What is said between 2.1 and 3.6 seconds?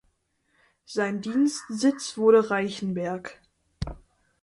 wurde Reichenberg.